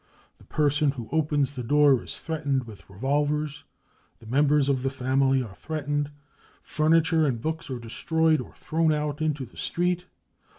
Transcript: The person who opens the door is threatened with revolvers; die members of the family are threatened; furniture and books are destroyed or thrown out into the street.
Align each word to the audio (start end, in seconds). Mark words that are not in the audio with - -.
The 0.39 0.45
person 0.45 0.89
who 0.89 1.07
opens 1.11 1.55
the 1.55 1.61
door 1.61 2.01
is 2.03 2.17
threatened 2.17 2.63
with 2.63 2.89
revolvers; 2.89 3.65
die 4.19 4.25
members 4.27 4.67
of 4.67 4.81
the 4.81 4.89
family 4.89 5.43
are 5.43 5.53
threatened; 5.53 6.09
furniture 6.63 7.27
and 7.27 7.39
books 7.39 7.69
are 7.69 7.77
destroyed 7.77 8.41
or 8.41 8.55
thrown 8.55 8.91
out 8.91 9.21
into 9.21 9.45
the 9.45 9.57
street. 9.57 10.07